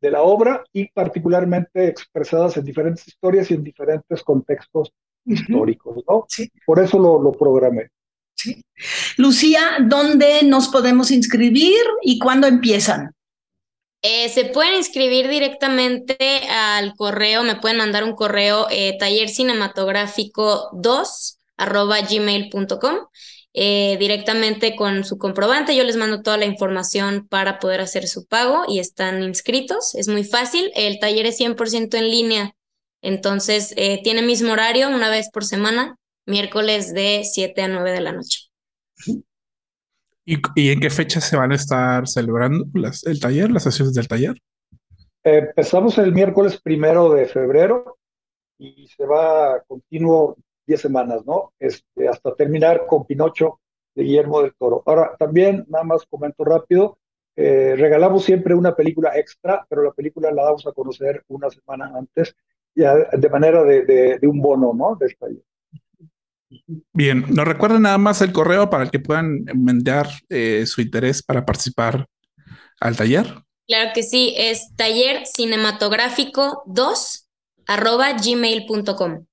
[0.02, 4.92] de la obra y particularmente expresadas en diferentes historias y en diferentes contextos
[5.26, 6.26] históricos, ¿no?
[6.28, 6.52] Sí.
[6.66, 7.90] Por eso lo, lo programé.
[8.36, 8.62] Sí.
[9.18, 13.15] Lucía, ¿dónde nos podemos inscribir y cuándo empiezan?
[14.08, 16.16] Eh, se pueden inscribir directamente
[16.48, 22.98] al correo, me pueden mandar un correo eh, tallercinematográfico 2 arroba gmail.com
[23.54, 25.76] eh, directamente con su comprobante.
[25.76, 29.96] Yo les mando toda la información para poder hacer su pago y están inscritos.
[29.96, 30.72] Es muy fácil.
[30.76, 32.56] El taller es 100% en línea.
[33.02, 38.02] Entonces, eh, tiene mismo horario una vez por semana, miércoles de 7 a 9 de
[38.02, 38.45] la noche.
[40.26, 43.94] ¿Y, y en qué fecha se van a estar celebrando las, el taller, las sesiones
[43.94, 44.36] del taller?
[45.24, 47.98] Empezamos el miércoles primero de febrero
[48.58, 51.54] y se va continuo 10 semanas, ¿no?
[51.60, 53.60] Este, hasta terminar con Pinocho
[53.94, 54.84] de Guillermo del Toro.
[54.86, 56.98] Ahora, también, nada más comento rápido,
[57.36, 61.92] eh, regalamos siempre una película extra, pero la película la damos a conocer una semana
[61.96, 62.36] antes,
[62.74, 64.96] ya de manera de, de, de un bono, ¿no?
[64.96, 65.44] De taller.
[66.94, 71.24] Bien, nos recuerden nada más el correo para el que puedan enviar eh, su interés
[71.24, 72.08] para participar
[72.80, 73.44] al taller.
[73.68, 77.28] Claro que sí, es taller cinematográfico 2
[77.68, 79.26] arroba gmail.com.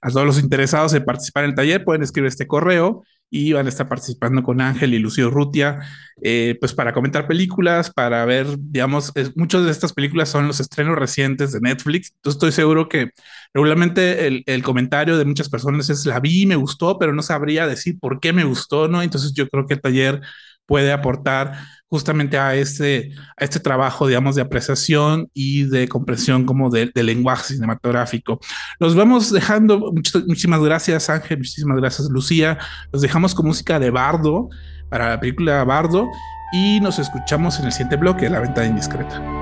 [0.00, 3.64] A todos los interesados en participar en el taller pueden escribir este correo y van
[3.64, 5.80] a estar participando con Ángel y Lucio Rutia,
[6.22, 10.98] eh, pues para comentar películas, para ver, digamos, muchas de estas películas son los estrenos
[10.98, 12.12] recientes de Netflix.
[12.16, 13.12] Entonces estoy seguro que
[13.54, 17.66] regularmente el, el, comentario de muchas personas es la vi, me gustó, pero no sabría
[17.66, 19.02] decir por qué me gustó, ¿no?
[19.02, 20.20] Entonces yo creo que el taller
[20.66, 21.54] puede aportar
[21.92, 27.02] justamente a este, a este trabajo, digamos, de apreciación y de comprensión como del de
[27.02, 28.40] lenguaje cinematográfico.
[28.78, 32.56] Los vamos dejando, muchas, muchísimas gracias Ángel, muchísimas gracias Lucía,
[32.92, 34.48] los dejamos con música de Bardo
[34.88, 36.08] para la película Bardo
[36.54, 39.41] y nos escuchamos en el siguiente bloque, La Ventana Indiscreta.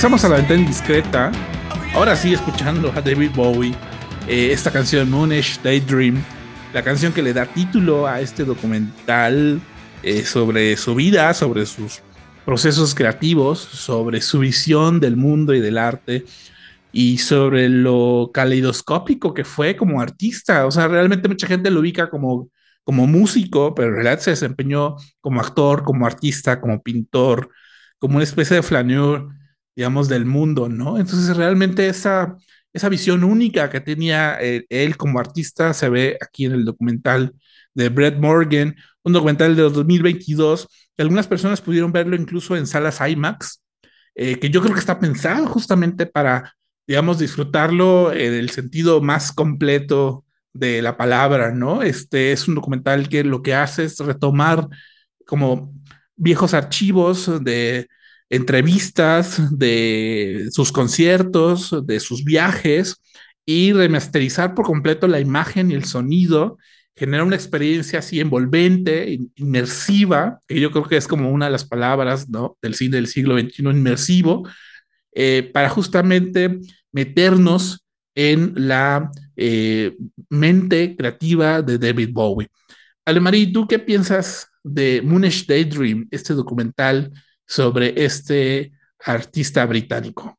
[0.00, 1.30] Regresamos a la ventana indiscreta.
[1.92, 3.74] Ahora sí, escuchando a David Bowie.
[4.28, 6.24] eh, esta canción, Moonish Daydream.
[6.72, 9.60] La canción que le da título a este documental
[10.02, 12.00] eh, sobre su vida, sobre sus
[12.46, 16.24] procesos creativos, sobre su visión del mundo y del arte
[16.92, 20.64] y sobre lo caleidoscópico que fue como artista.
[20.64, 22.48] O sea, realmente mucha gente lo ubica como,
[22.84, 27.50] como músico, pero en realidad se desempeñó como actor, como artista, como pintor,
[27.98, 29.28] como una especie de flaneur,
[29.80, 30.98] digamos, del mundo, ¿no?
[30.98, 32.36] Entonces, realmente esa,
[32.74, 37.32] esa visión única que tenía eh, él como artista se ve aquí en el documental
[37.72, 43.00] de Brett Morgan, un documental de 2022, que algunas personas pudieron verlo incluso en salas
[43.00, 43.62] IMAX,
[44.14, 46.54] eh, que yo creo que está pensado justamente para,
[46.86, 51.80] digamos, disfrutarlo en el sentido más completo de la palabra, ¿no?
[51.80, 54.68] Este es un documental que lo que hace es retomar
[55.24, 55.72] como
[56.16, 57.88] viejos archivos de
[58.30, 62.96] entrevistas, de sus conciertos, de sus viajes
[63.44, 66.56] y remasterizar por completo la imagen y el sonido,
[66.96, 71.52] genera una experiencia así envolvente, in- inmersiva, que yo creo que es como una de
[71.52, 72.56] las palabras ¿no?
[72.62, 74.48] del cine del siglo XXI, inmersivo,
[75.12, 76.60] eh, para justamente
[76.92, 79.96] meternos en la eh,
[80.28, 82.48] mente creativa de David Bowie.
[83.04, 87.10] Alemarí, ¿tú qué piensas de Moonish Daydream, este documental
[87.50, 88.70] sobre este
[89.04, 90.38] artista británico?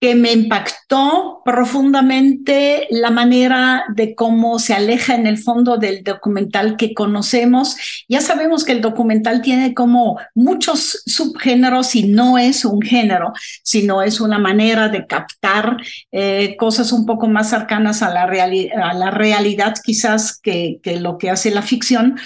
[0.00, 6.78] que me impactó profundamente la manera de cómo se aleja en el fondo del documental
[6.78, 7.76] que conocemos.
[8.08, 14.02] Ya sabemos que el documental tiene como muchos subgéneros y no es un género, sino
[14.02, 15.76] es una manera de captar
[16.10, 20.98] eh, cosas un poco más cercanas a la, reali a la realidad quizás que, que
[20.98, 22.18] lo que hace la ficción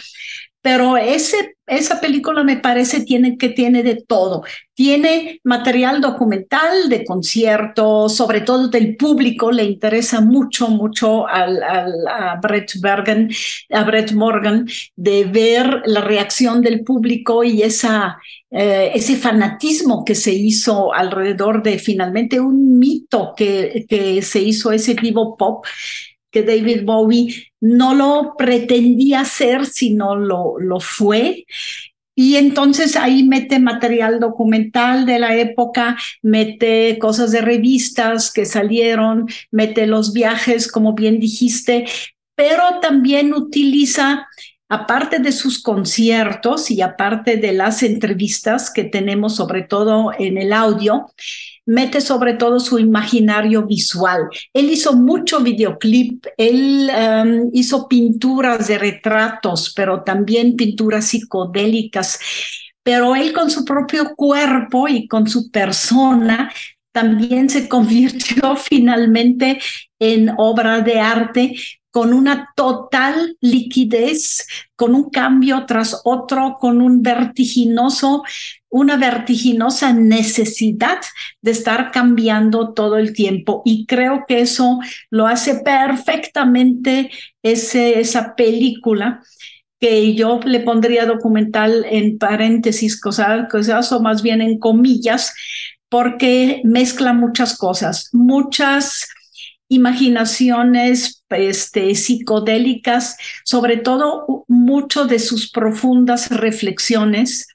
[0.64, 4.44] pero ese, esa película me parece tiene, que tiene de todo.
[4.72, 11.92] Tiene material documental de conciertos, sobre todo del público, le interesa mucho, mucho al, al,
[12.08, 13.28] a, Brett Bergen,
[13.72, 18.16] a Brett Morgan de ver la reacción del público y esa,
[18.50, 24.72] eh, ese fanatismo que se hizo alrededor de finalmente un mito que, que se hizo
[24.72, 25.66] ese vivo pop
[26.34, 31.46] que David Bowie no lo pretendía hacer, sino lo, lo fue.
[32.16, 39.26] Y entonces ahí mete material documental de la época, mete cosas de revistas que salieron,
[39.52, 41.86] mete los viajes, como bien dijiste,
[42.34, 44.26] pero también utiliza,
[44.68, 50.52] aparte de sus conciertos y aparte de las entrevistas que tenemos sobre todo en el
[50.52, 51.06] audio,
[51.66, 54.28] mete sobre todo su imaginario visual.
[54.52, 62.18] Él hizo mucho videoclip, él um, hizo pinturas de retratos, pero también pinturas psicodélicas,
[62.82, 66.52] pero él con su propio cuerpo y con su persona
[66.92, 69.58] también se convirtió finalmente
[69.98, 71.54] en obra de arte
[71.94, 78.24] con una total liquidez, con un cambio tras otro, con un vertiginoso,
[78.68, 80.98] una vertiginosa necesidad
[81.40, 83.62] de estar cambiando todo el tiempo.
[83.64, 87.12] Y creo que eso lo hace perfectamente
[87.44, 89.22] ese, esa película
[89.78, 95.32] que yo le pondría documental en paréntesis, cosas, cosas o más bien en comillas,
[95.88, 99.06] porque mezcla muchas cosas, muchas
[99.68, 107.48] imaginaciones este, psicodélicas, sobre todo mucho de sus profundas reflexiones.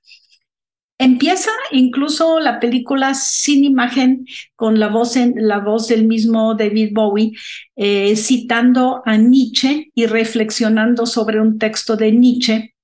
[0.97, 6.89] Empieza incluso la película sin imagen con la voz, en, la voz del mismo David
[6.93, 7.31] Bowie,
[7.77, 12.75] eh, citando a Nietzsche y reflexionando sobre un texto de Nietzsche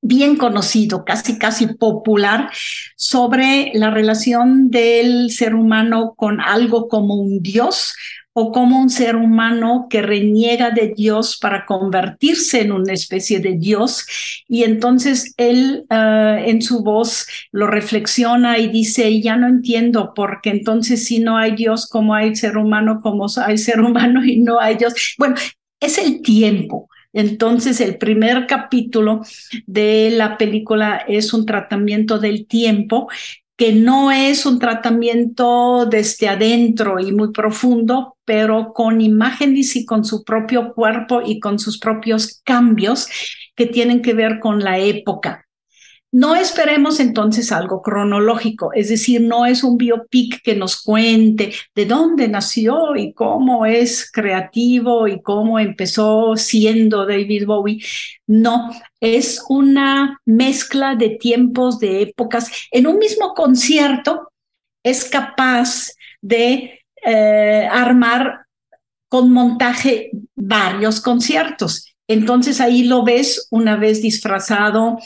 [0.00, 2.50] bien conocido, casi casi popular,
[2.96, 7.94] sobre la relación del ser humano con algo como un dios
[8.40, 13.56] o como un ser humano que reniega de Dios para convertirse en una especie de
[13.58, 14.06] Dios.
[14.46, 20.50] Y entonces él ah, en su voz lo reflexiona y dice, ya no entiendo, porque
[20.50, 24.60] entonces si no hay Dios, como hay ser humano, como hay ser humano y no
[24.60, 24.94] hay Dios.
[25.18, 25.34] Bueno,
[25.80, 26.88] es el tiempo.
[27.12, 29.22] Entonces, el primer capítulo
[29.66, 33.08] de la película es un tratamiento del tiempo
[33.58, 40.04] que no es un tratamiento desde adentro y muy profundo, pero con imágenes y con
[40.04, 43.08] su propio cuerpo y con sus propios cambios
[43.56, 45.47] que tienen que ver con la época.
[46.10, 51.84] No esperemos entonces algo cronológico, es decir, no es un biopic que nos cuente de
[51.84, 57.84] dónde nació y cómo es creativo y cómo empezó siendo David Bowie.
[58.26, 62.50] No, es una mezcla de tiempos, de épocas.
[62.70, 64.32] En un mismo concierto
[64.82, 65.92] es capaz
[66.22, 68.46] de eh, armar
[69.10, 71.94] con montaje varios conciertos.
[72.08, 74.98] Entonces ahí lo ves una vez disfrazado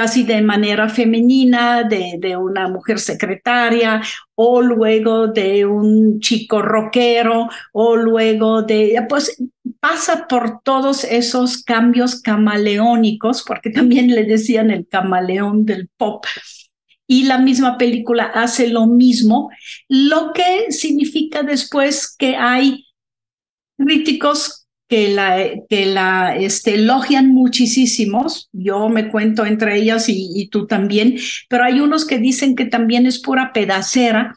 [0.00, 4.00] casi de manera femenina, de, de, una mujer secretaria,
[4.34, 9.36] o luego de un chico rockero, o luego de, pues
[9.78, 16.24] pasa por todos esos cambios camaleónicos, porque también le decían el camaleón del pop.
[17.06, 19.50] Y la misma película hace lo mismo,
[19.86, 22.86] lo que significa después que hay
[23.76, 24.59] críticos
[24.90, 25.38] que la,
[25.68, 31.16] que la este, elogian muchísimos, yo me cuento entre ellas y, tú también,
[31.48, 34.34] pero hay unos que dicen que también es pura pedacera,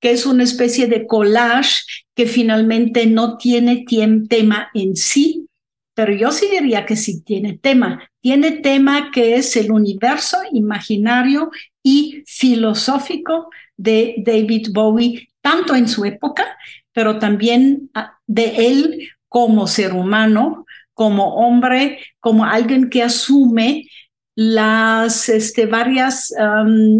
[0.00, 1.82] que es una especie de collage
[2.16, 3.84] que finalmente no tiene
[4.28, 5.46] tema en sí,
[5.94, 8.02] pero yo sí diría que sí tiene tema.
[8.20, 16.04] Tiene tema que es el universo imaginario y filosófico de David Bowie, tanto en su
[16.04, 16.44] época,
[16.92, 23.88] pero también ah, de él como ser humano, como hombre, como alguien que asume
[24.34, 26.34] las este, varias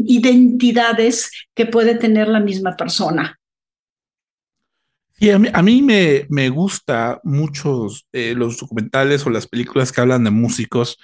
[0.06, 3.38] identidades que puede tener la misma persona.
[5.12, 10.24] Sí, a mí, me, me gusta muchos eh, los documentales o las películas que hablan
[10.24, 10.96] de músicos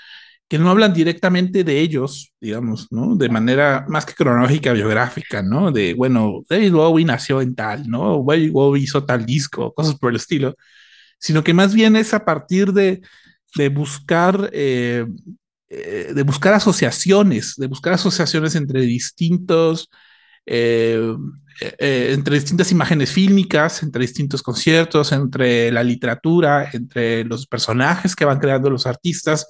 [0.49, 3.17] que no hablan directamente de ellos, digamos, ¿no?
[3.17, 5.71] De manera más que cronológica, biográfica, ¿no?
[5.71, 8.25] De, bueno, David Bowie nació en tal, ¿no?
[8.27, 10.57] David Bowie hizo tal disco, cosas por el estilo,
[11.19, 13.01] sino que más bien es a partir de,
[13.71, 15.07] buscar, eh,
[15.69, 19.91] eh, de buscar asociaciones, de buscar asociaciones entre distintos,
[20.47, 21.15] eh,
[21.79, 28.39] entre distintas imágenes fílmicas, entre distintos conciertos, entre la literatura, entre los personajes que van
[28.39, 29.47] creando los artistas.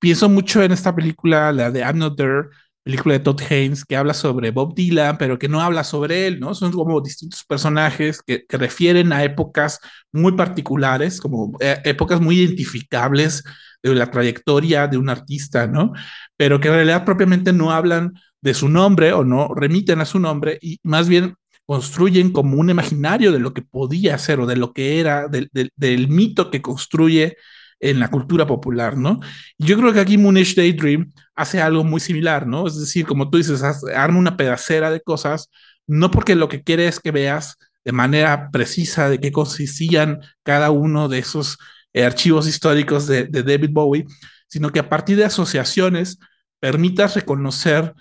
[0.00, 2.48] Pienso mucho en esta película, la de I'm Not There,
[2.82, 6.40] película de Todd Haynes que habla sobre Bob Dylan, pero que no habla sobre él,
[6.40, 6.54] ¿no?
[6.54, 9.80] Son como distintos personajes que, que refieren a épocas
[10.12, 13.44] muy particulares, como eh, épocas muy identificables
[13.82, 15.92] de la trayectoria de un artista, ¿no?
[16.36, 20.18] Pero que en realidad propiamente no hablan de su nombre o no remiten a su
[20.18, 24.56] nombre y más bien construyen como un imaginario de lo que podía ser o de
[24.56, 27.36] lo que era, del, del mito que construye
[27.80, 29.20] en la cultura popular, ¿no?
[29.58, 32.66] Yo creo que aquí Moonish Daydream hace algo muy similar, ¿no?
[32.66, 33.62] Es decir, como tú dices,
[33.94, 35.50] arma una pedacera de cosas,
[35.86, 40.70] no porque lo que quiere es que veas de manera precisa de qué consistían cada
[40.70, 41.56] uno de esos
[41.94, 44.06] eh, archivos históricos de, David Bowie,
[44.46, 46.18] sino que a partir de asociaciones
[46.60, 47.94] permitas reconocer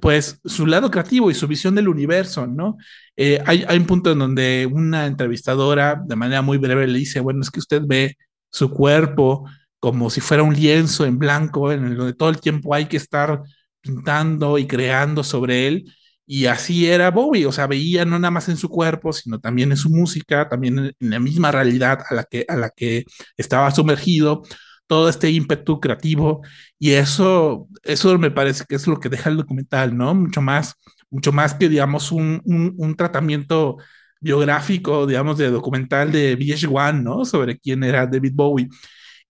[0.00, 2.76] pues su lado creativo y su visión del universo, ¿no?
[3.16, 7.20] Eh, hay, hay, un punto en donde una entrevistadora de manera muy breve le dice,
[7.20, 8.16] bueno, es que usted ve
[8.54, 9.44] su cuerpo
[9.80, 12.96] como si fuera un lienzo en blanco, en el donde todo el tiempo hay que
[12.96, 13.42] estar
[13.80, 15.92] pintando y creando sobre él.
[16.24, 19.72] Y así era Bowie, o sea, veía no nada más en su cuerpo, sino también
[19.72, 23.04] en su música, también en, la misma realidad a la, que, a la que
[23.36, 24.42] estaba sumergido,
[24.86, 26.42] todo este ímpetu creativo.
[26.78, 30.14] Y eso, eso me parece que es lo que deja el documental, ¿no?
[30.14, 30.76] Mucho más,
[31.10, 33.78] mucho más que, digamos, un, un, un tratamiento
[34.24, 37.24] biográfico, digamos, de documental de VH1, ¿no?
[37.26, 38.68] Sobre quién era David Bowie.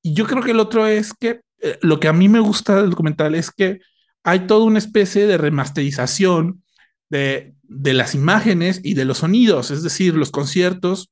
[0.01, 2.77] Y yo creo que el otro es que eh, lo que a mí me gusta
[2.77, 3.81] del documental es que
[4.23, 6.63] hay toda una especie de remasterización
[7.11, 11.11] de, de las imágenes y de los sonidos, es decir, los conciertos,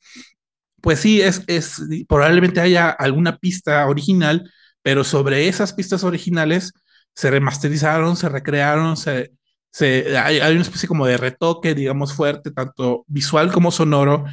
[0.80, 4.50] pues sí, es, es, probablemente haya alguna pista original,
[4.82, 6.72] pero sobre esas pistas originales
[7.14, 9.32] se remasterizaron, se recrearon, se,
[9.80, 14.24] hay, una especie como de retoque, digamos, fuerte, tanto visual como sonoro,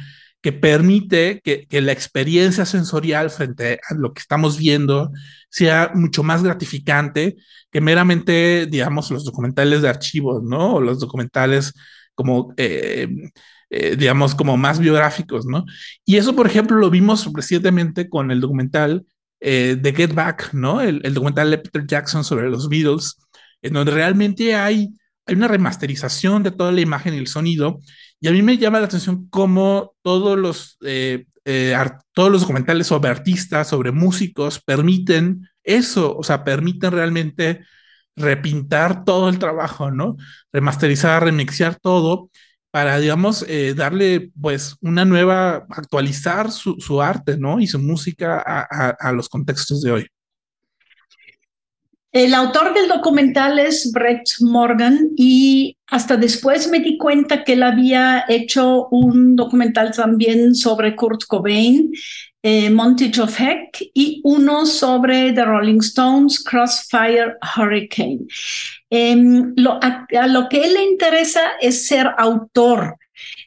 [0.42, 5.10] que permite que, la experiencia sensorial frente a lo que estamos viendo
[5.50, 7.36] sea mucho más gratificante
[7.70, 10.74] que meramente, digamos, los documentales de archivos, ¿no?
[10.76, 11.74] O los documentales
[12.14, 13.08] como, eh,
[13.70, 15.64] eh, digamos, como más biográficos, ¿no?
[16.04, 19.06] Y eso, por ejemplo, lo vimos recientemente con el documental
[19.40, 20.80] eh, de Get Back, ¿no?
[20.80, 23.16] El, documental de Peter Jackson sobre los Beatles,
[23.62, 24.90] en donde realmente hay,
[25.26, 27.80] hay una remasterización de toda la imagen y el sonido.
[28.20, 31.26] Y a mí me llama la atención cómo todos los, eh,
[32.14, 37.60] todos los documentales sobre artistas, sobre músicos, permiten eso, o sea, permiten realmente
[38.16, 40.16] repintar todo el trabajo, ¿no?
[40.52, 42.30] Remasterizar, remixear todo
[42.70, 47.60] para, digamos, eh, darle pues una nueva, actualizar su, su arte, ¿no?
[47.60, 50.06] Y su música a, los contextos de hoy.
[52.12, 57.62] El autor del documental es Brett Morgan y hasta después me di cuenta que él
[57.62, 61.92] había hecho un documental también sobre Kurt Cobain,
[62.42, 68.26] eh, Montage of Heck y uno sobre The Rolling Stones, Crossfire Hurricane.
[68.90, 72.96] Em, lo, a, lo que él le interesa es ser autor,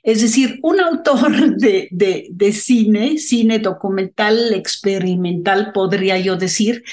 [0.04, 1.88] es decir, un autor de,
[2.30, 6.84] de, cine, cine documental, experimental, podría yo decir,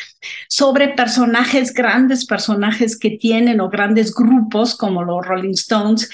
[0.49, 6.09] sobre personajes, grandes personajes que tienen o grandes grupos como los Rolling Stones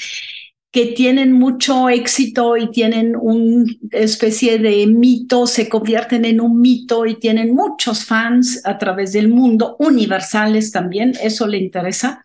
[0.77, 7.07] que tienen mucho éxito y tienen una especie de mito, se convierten en un mito
[7.07, 12.23] y tienen muchos fans a través del mundo, universales también, eso le interesa,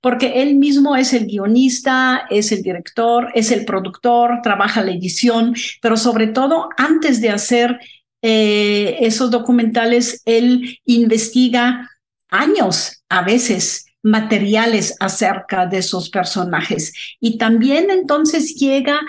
[0.00, 5.56] porque él mismo es el guionista, es el director, es el productor, trabaja la edición,
[5.82, 7.80] pero sobre todo antes de hacer
[8.22, 11.90] eh, esos documentales, él investiga
[12.30, 16.92] años a veces materiales acerca de esos personajes.
[17.20, 19.00] Y también entonces llega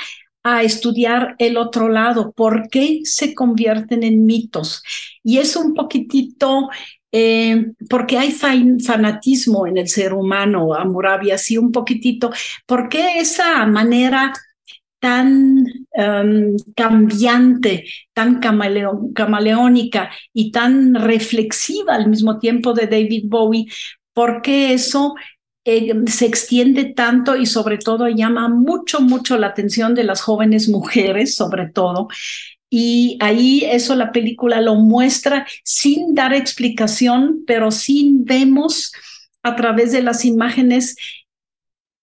[0.43, 4.83] a estudiar el otro lado, por qué se convierten en mitos.
[5.23, 6.69] Y es un poquitito,
[7.11, 12.31] eh, porque hay fanatismo en el ser humano, Amurabi, así un poquitito,
[12.65, 14.33] ¿por qué esa manera
[14.99, 18.39] tan em, cambiante, tan
[19.13, 23.67] camaleónica y tan reflexiva al mismo tiempo de David Bowie,
[24.19, 25.15] porque eso
[25.63, 30.67] eh, se extiende tanto y sobre todo llama mucho, mucho la atención de las jóvenes
[30.67, 32.09] mujeres, sobre todo.
[32.69, 38.91] Y ahí eso la película lo muestra sin dar explicación, pero sí vemos
[39.41, 40.97] a través de las imágenes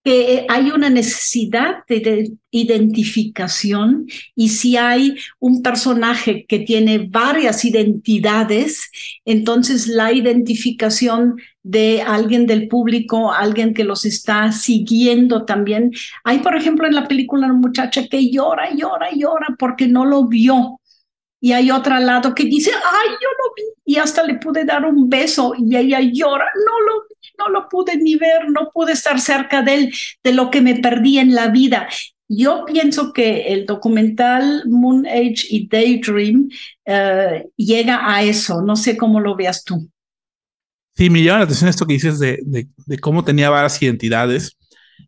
[0.06, 8.88] que hay una necesidad de, identificación y si hay un personaje que tiene varias identidades,
[9.24, 15.90] entonces la identificación de alguien del público, alguien que los está siguiendo también.
[16.22, 20.28] Hay, por ejemplo, en la película una muchacha que llora, llora, llora porque no lo
[20.28, 20.80] vio.
[21.40, 24.64] Y hay otra al lado que dice, ay, yo lo vi y hasta le pude
[24.64, 27.05] dar un beso y ella llora, no lo
[27.38, 30.76] no lo pude ni ver, no pude estar cerca de él, de lo que me
[30.76, 31.88] perdí en la vida.
[32.28, 36.48] Yo pienso que el documental Moon Age y Daydream
[36.84, 38.62] eh, llega a eso.
[38.62, 39.88] No sé cómo lo veas tú.
[40.96, 44.56] Sí, me llama la atención esto que dices de, de, cómo tenía varias identidades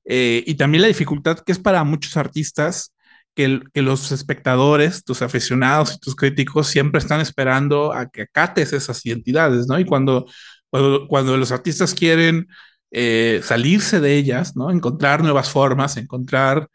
[0.05, 2.93] eh, y también la dificultad que es para muchos artistas
[3.35, 8.74] que, que, los espectadores, tus aficionados y tus críticos siempre están esperando a que acates
[8.74, 9.79] esas identidades, ¿no?
[9.79, 10.26] Y cuando,
[10.71, 12.49] cuando, cuando los artistas quieren
[12.91, 14.71] eh, salirse de ellas, ¿no?
[14.71, 16.69] Encontrar nuevas formas, encontrar,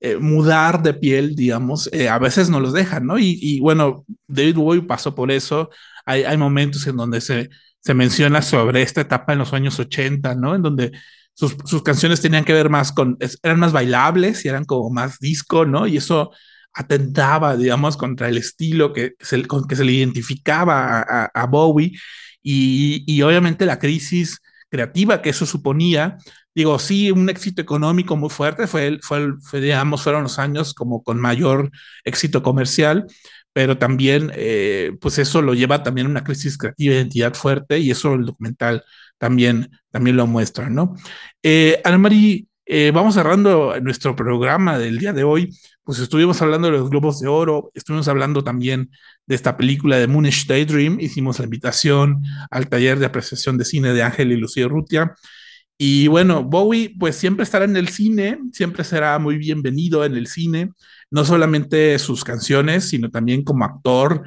[0.00, 3.18] eh, mudar de piel, digamos, a veces no los dejan, ¿no?
[3.18, 5.70] Y, y bueno, David Bowie pasó por eso.
[6.06, 7.50] Hay, hay momentos en donde se
[7.82, 10.54] se menciona sobre esta etapa en los años 80, ¿no?
[10.54, 10.92] En donde
[11.34, 15.18] sus, sus, canciones tenían que ver más con, eran más bailables y eran como más
[15.18, 15.86] disco, ¿no?
[15.86, 16.30] Y eso
[16.72, 21.92] atentaba, digamos, contra el estilo que, se, con que se le identificaba a, a, Bowie
[22.42, 26.16] y, y, obviamente la crisis creativa que eso suponía.
[26.54, 31.02] Digo, sí, un éxito económico muy fuerte, fue, fue, fue digamos, fueron los años como
[31.02, 31.70] con mayor
[32.04, 33.06] éxito comercial,
[33.52, 37.78] pero también, eh, pues eso lo lleva también a una crisis creativa de identidad fuerte
[37.78, 38.84] y eso el documental
[39.18, 40.94] también, también lo muestra, ¿no?
[41.42, 45.50] Eh, Ana María, eh, vamos cerrando nuestro programa del día de hoy,
[45.84, 48.90] pues estuvimos hablando de los Globos de Oro, estuvimos hablando también
[49.26, 53.92] de esta película de Moonish Daydream, hicimos la invitación al taller de apreciación de cine
[53.92, 55.14] de Ángel y Lucía Rutia,
[55.78, 60.28] y bueno, Bowie pues siempre estará en el cine, siempre será muy bienvenido en el
[60.28, 60.70] cine,
[61.10, 64.22] no solamente sus canciones, sino también como actor,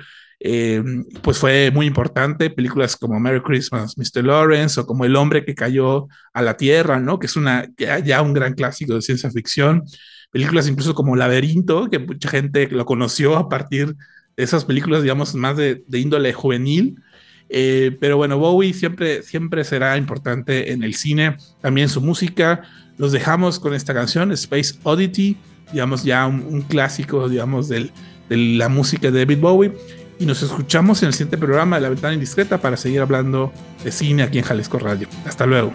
[0.47, 0.83] eh,
[1.23, 2.51] pues fue muy importante.
[2.51, 4.23] Películas como Merry Christmas, Mr.
[4.23, 7.17] Lawrence o como El hombre que cayó a la tierra, ¿no?
[7.17, 9.83] Que es una, ya un gran clásico de ciencia ficción.
[10.29, 13.95] Películas incluso como Laberinto, que mucha gente lo conoció a partir
[14.37, 17.01] de esas películas, digamos, más de, índole juvenil.
[17.49, 22.61] Eh, pero bueno, Bowie siempre, siempre será importante en el cine, también su música.
[22.99, 25.37] Los dejamos con esta canción, Space Oddity,
[25.71, 27.89] digamos, ya un, clásico, digamos, de
[28.29, 29.73] la música de David Bowie.
[30.17, 33.51] Y nos escuchamos en el siguiente programa de La Ventana Indiscreta para seguir hablando
[33.83, 35.07] de cine aquí en Jalisco Radio.
[35.25, 35.73] Hasta luego.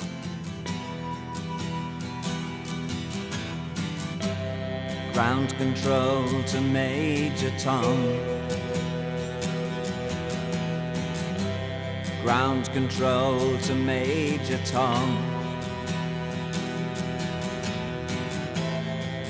[5.12, 7.96] Ground control to Major Tom.
[12.24, 15.39] Ground control to Major Tom.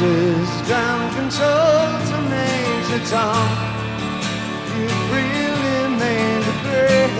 [0.00, 3.48] Is ground control to Major Tom.
[4.78, 7.14] You've really made a break.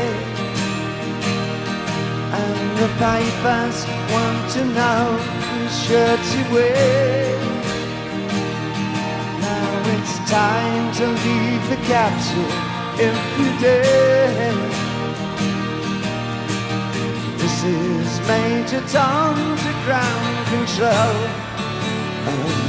[2.39, 5.19] And the pipers want to know
[5.49, 7.41] whose shirt you wear.
[9.41, 12.53] Now it's time to leave the capsule
[12.97, 14.55] if you dare.
[17.39, 21.48] This is Major Tom to ground control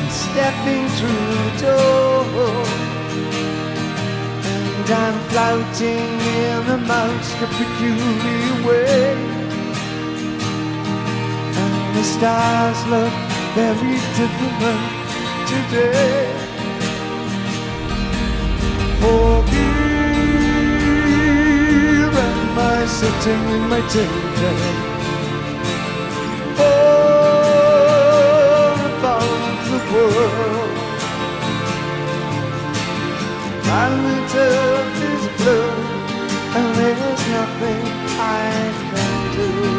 [0.09, 2.25] stepping through the door.
[4.77, 6.09] And I'm floating
[6.41, 9.13] in the most peculiar way.
[11.61, 13.15] And the stars look
[13.55, 14.85] very different
[15.51, 16.25] today.
[19.01, 20.49] For here
[22.27, 24.88] am I sitting in my table.
[29.91, 30.69] World.
[33.65, 34.79] My little
[35.11, 35.71] is blue,
[36.57, 37.83] and there's nothing
[38.19, 38.51] I
[38.91, 39.78] can do.